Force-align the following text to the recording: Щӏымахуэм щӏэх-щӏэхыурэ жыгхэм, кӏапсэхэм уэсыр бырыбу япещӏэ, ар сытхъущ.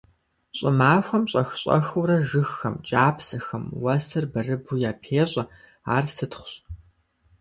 Щӏымахуэм 0.57 1.23
щӏэх-щӏэхыурэ 1.31 2.17
жыгхэм, 2.29 2.75
кӏапсэхэм 2.87 3.65
уэсыр 3.83 4.25
бырыбу 4.31 4.75
япещӏэ, 4.89 5.43
ар 5.95 6.05
сытхъущ. 6.15 6.53